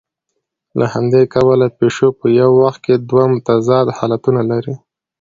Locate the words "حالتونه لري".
3.97-4.73